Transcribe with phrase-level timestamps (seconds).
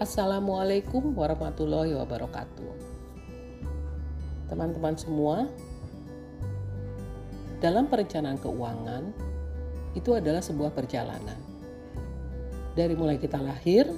[0.00, 2.72] Assalamualaikum warahmatullahi wabarakatuh.
[4.48, 5.44] Teman-teman semua,
[7.60, 9.12] dalam perencanaan keuangan
[9.92, 11.36] itu adalah sebuah perjalanan.
[12.72, 13.92] Dari mulai kita lahir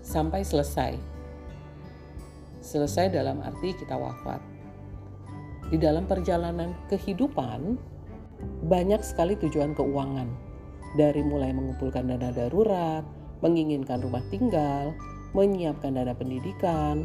[0.00, 0.96] sampai selesai.
[2.64, 4.40] Selesai dalam arti kita wafat.
[5.68, 7.76] Di dalam perjalanan kehidupan
[8.72, 10.32] banyak sekali tujuan keuangan.
[10.96, 13.04] Dari mulai mengumpulkan dana darurat,
[13.44, 14.96] menginginkan rumah tinggal,
[15.36, 17.04] menyiapkan dana pendidikan,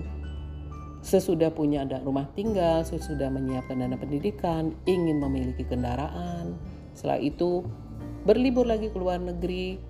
[1.03, 6.55] sesudah punya ada rumah tinggal, sesudah menyiapkan dana pendidikan, ingin memiliki kendaraan,
[6.95, 7.67] setelah itu
[8.23, 9.83] berlibur lagi ke luar negeri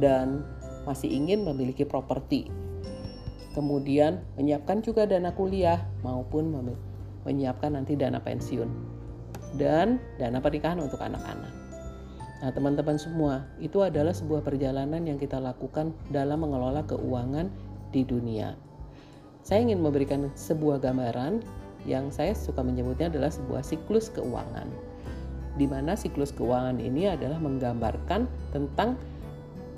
[0.00, 0.40] dan
[0.88, 2.48] masih ingin memiliki properti.
[3.52, 6.54] Kemudian menyiapkan juga dana kuliah maupun
[7.26, 8.70] menyiapkan nanti dana pensiun
[9.58, 11.59] dan dana pernikahan untuk anak-anak.
[12.40, 17.52] Nah, teman-teman semua, itu adalah sebuah perjalanan yang kita lakukan dalam mengelola keuangan
[17.92, 18.56] di dunia.
[19.44, 21.44] Saya ingin memberikan sebuah gambaran
[21.84, 24.68] yang saya suka menyebutnya adalah sebuah siklus keuangan.
[25.60, 28.24] Di mana siklus keuangan ini adalah menggambarkan
[28.56, 28.96] tentang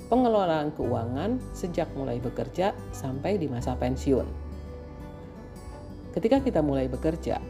[0.07, 4.27] pengelolaan keuangan sejak mulai bekerja sampai di masa pensiun.
[6.15, 7.43] Ketika kita mulai bekerja,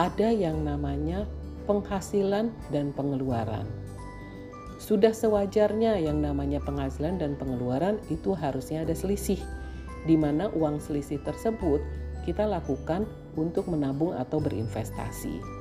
[0.00, 1.28] ada yang namanya
[1.68, 3.68] penghasilan dan pengeluaran
[4.80, 9.36] sudah sewajarnya yang namanya penghasilan dan pengeluaran itu harusnya ada selisih,
[10.08, 11.84] di mana uang selisih tersebut
[12.24, 13.04] kita lakukan
[13.36, 15.60] untuk menabung atau berinvestasi.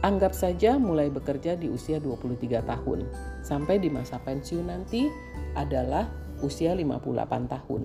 [0.00, 3.04] Anggap saja mulai bekerja di usia 23 tahun,
[3.44, 5.12] sampai di masa pensiun nanti
[5.52, 6.08] adalah
[6.40, 7.82] usia 58 tahun.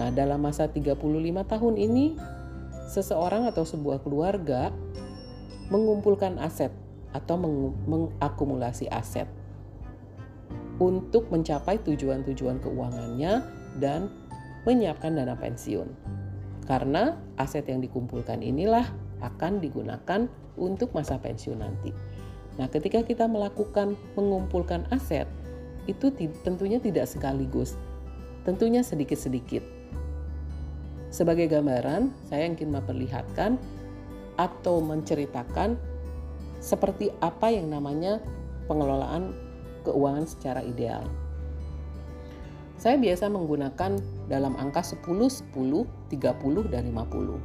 [0.00, 0.96] Nah, dalam masa 35
[1.44, 2.16] tahun ini,
[2.88, 4.72] seseorang atau sebuah keluarga
[5.72, 6.81] mengumpulkan aset
[7.12, 9.28] atau meng mengakumulasi aset
[10.80, 13.44] untuk mencapai tujuan-tujuan keuangannya
[13.78, 14.08] dan
[14.66, 15.88] menyiapkan dana pensiun.
[16.66, 18.86] Karena aset yang dikumpulkan inilah
[19.22, 20.26] akan digunakan
[20.58, 21.90] untuk masa pensiun nanti.
[22.58, 25.24] Nah, ketika kita melakukan mengumpulkan aset,
[25.90, 26.14] itu
[26.46, 27.74] tentunya tidak sekaligus,
[28.46, 29.64] tentunya sedikit-sedikit.
[31.12, 33.58] Sebagai gambaran, saya ingin memperlihatkan
[34.40, 35.76] atau menceritakan
[36.62, 38.22] seperti apa yang namanya
[38.70, 39.34] pengelolaan
[39.82, 41.02] keuangan secara ideal.
[42.78, 43.98] Saya biasa menggunakan
[44.30, 45.06] dalam angka 10,
[45.54, 47.38] 10, 30, dan 50.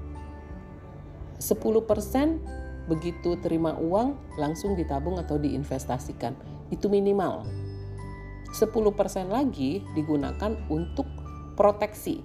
[1.38, 6.34] 10% begitu terima uang langsung ditabung atau diinvestasikan.
[6.74, 7.46] Itu minimal.
[8.50, 11.06] 10% lagi digunakan untuk
[11.54, 12.24] proteksi.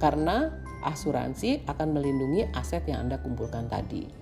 [0.00, 0.48] Karena
[0.80, 4.19] asuransi akan melindungi aset yang Anda kumpulkan tadi.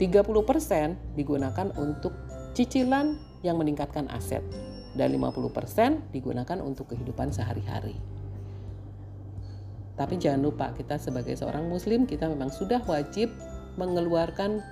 [0.00, 2.16] 30% digunakan untuk
[2.56, 4.40] cicilan yang meningkatkan aset
[4.96, 7.94] dan 50% digunakan untuk kehidupan sehari-hari.
[10.00, 13.28] Tapi jangan lupa kita sebagai seorang muslim kita memang sudah wajib
[13.76, 14.64] mengeluarkan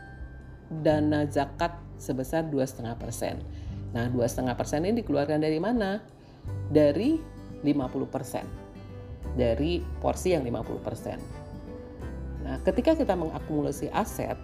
[0.80, 3.92] dana zakat sebesar 2,5%.
[3.92, 6.00] Nah, 2,5% ini dikeluarkan dari mana?
[6.72, 7.20] Dari
[7.60, 9.36] 50%.
[9.36, 11.20] Dari porsi yang 50%.
[12.48, 14.40] Nah, ketika kita mengakumulasi aset,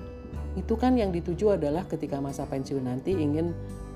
[0.54, 3.50] itu kan yang dituju adalah ketika masa pensiun nanti ingin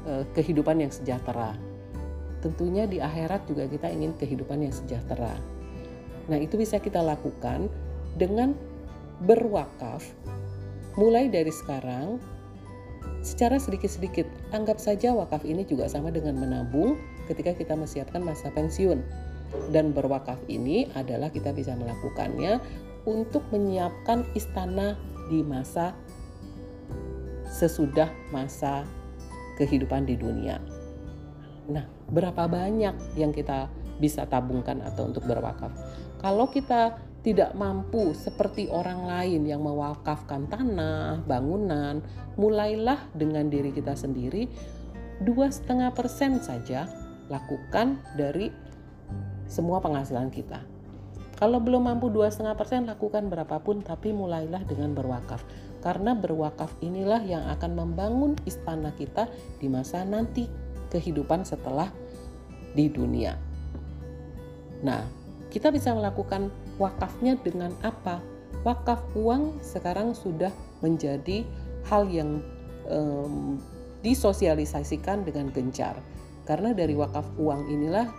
[0.06, 1.54] uh, kehidupan yang sejahtera.
[2.38, 5.34] Tentunya di akhirat juga kita ingin kehidupan yang sejahtera.
[6.28, 7.66] Nah, itu bisa kita lakukan
[8.14, 8.54] dengan
[9.24, 10.04] berwakaf
[10.94, 12.18] mulai dari sekarang
[13.22, 14.26] secara sedikit-sedikit.
[14.54, 19.02] Anggap saja wakaf ini juga sama dengan menabung ketika kita mesiapkan masa pensiun.
[19.72, 22.60] Dan berwakaf ini adalah kita bisa melakukannya
[23.08, 25.00] untuk menyiapkan istana
[25.32, 25.96] di masa
[27.48, 28.84] sesudah masa
[29.56, 30.60] kehidupan di dunia.
[31.68, 35.72] Nah, berapa banyak yang kita bisa tabungkan atau untuk berwakaf?
[36.22, 42.00] Kalau kita tidak mampu seperti orang lain yang mewakafkan tanah, bangunan,
[42.38, 44.46] mulailah dengan diri kita sendiri
[45.26, 46.86] dua setengah persen saja
[47.26, 48.54] lakukan dari
[49.50, 50.62] semua penghasilan kita.
[51.38, 55.42] Kalau belum mampu 2,5% lakukan berapapun tapi mulailah dengan berwakaf.
[55.88, 59.24] Karena berwakaf inilah yang akan membangun istana kita
[59.56, 60.44] di masa nanti
[60.92, 61.88] kehidupan setelah
[62.76, 63.40] di dunia.
[64.84, 65.08] Nah,
[65.48, 68.20] kita bisa melakukan wakafnya dengan apa?
[68.68, 70.52] Wakaf uang sekarang sudah
[70.84, 71.48] menjadi
[71.88, 72.44] hal yang
[72.84, 73.56] um,
[74.04, 75.96] disosialisasikan dengan gencar.
[76.44, 78.12] Karena dari wakaf uang inilah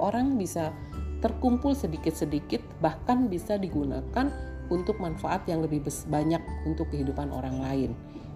[0.00, 0.72] orang bisa
[1.20, 4.32] terkumpul sedikit-sedikit bahkan bisa digunakan
[4.70, 7.90] untuk manfaat yang lebih banyak untuk kehidupan orang lain.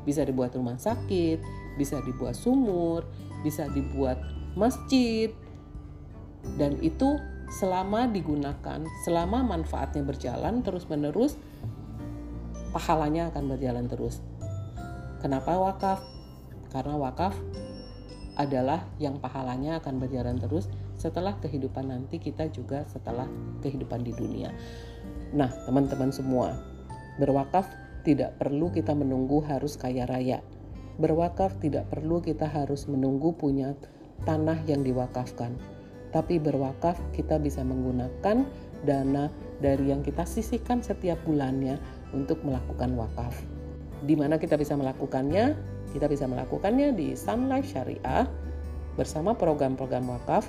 [0.05, 1.41] Bisa dibuat rumah sakit,
[1.81, 3.09] bisa dibuat sumur,
[3.41, 4.21] bisa dibuat
[4.59, 5.33] masjid,
[6.61, 7.17] dan itu
[7.49, 11.41] selama digunakan, selama manfaatnya berjalan terus-menerus,
[12.75, 14.21] pahalanya akan berjalan terus.
[15.23, 16.05] Kenapa wakaf?
[16.69, 17.33] Karena wakaf
[18.35, 20.67] adalah yang pahalanya akan berjalan terus
[20.99, 23.31] setelah kehidupan nanti kita juga setelah
[23.63, 24.51] kehidupan di dunia.
[25.35, 26.55] Nah, teman-teman semua,
[27.19, 27.67] berwakaf
[28.07, 30.41] tidak perlu kita menunggu harus kaya raya.
[30.97, 33.75] Berwakaf tidak perlu kita harus menunggu punya
[34.23, 35.59] tanah yang diwakafkan
[36.15, 38.47] tapi berwakaf kita bisa menggunakan
[38.87, 39.27] dana
[39.59, 41.75] dari yang kita sisihkan setiap bulannya
[42.15, 43.35] untuk melakukan wakaf.
[44.07, 45.59] Di mana kita bisa melakukannya?
[45.91, 48.31] Kita bisa melakukannya di Sun Life Syariah
[48.95, 50.47] bersama program-program wakaf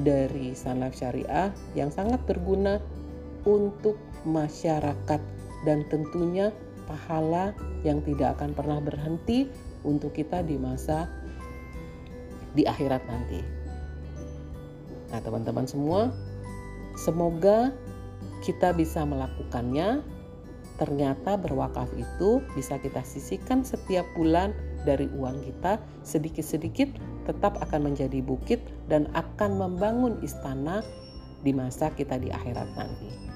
[0.00, 2.80] dari Sun Life Syariah yang sangat berguna
[3.46, 3.96] untuk
[4.26, 5.22] masyarakat
[5.62, 6.50] dan tentunya
[6.90, 7.54] pahala
[7.86, 9.46] yang tidak akan pernah berhenti
[9.86, 11.06] untuk kita di masa
[12.52, 13.40] di akhirat nanti.
[15.14, 16.10] Nah, teman-teman semua,
[16.98, 17.70] semoga
[18.42, 20.02] kita bisa melakukannya.
[20.76, 24.52] Ternyata berwakaf itu bisa kita sisihkan setiap bulan
[24.84, 26.92] dari uang kita sedikit-sedikit
[27.24, 30.84] tetap akan menjadi bukit dan akan membangun istana
[31.40, 33.35] di masa kita di akhirat nanti.